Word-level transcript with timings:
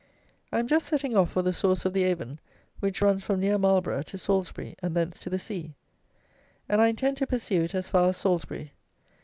I 0.51 0.57
am 0.57 0.65
just 0.67 0.87
setting 0.87 1.15
off 1.15 1.29
for 1.29 1.43
the 1.43 1.53
source 1.53 1.85
of 1.85 1.93
the 1.93 2.05
Avon, 2.05 2.39
which 2.79 3.03
runs 3.03 3.23
from 3.23 3.39
near 3.39 3.59
Marlborough 3.59 4.01
to 4.01 4.17
Salisbury, 4.17 4.73
and 4.81 4.95
thence 4.95 5.19
to 5.19 5.29
the 5.29 5.37
sea; 5.37 5.75
and 6.67 6.81
I 6.81 6.87
intend 6.87 7.17
to 7.17 7.27
pursue 7.27 7.65
it 7.65 7.75
as 7.75 7.87
far 7.87 8.09
as 8.09 8.17
Salisbury. 8.17 8.71